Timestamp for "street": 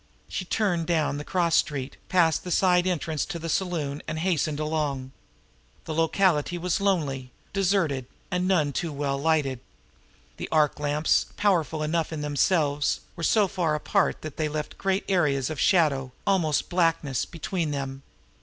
1.57-1.95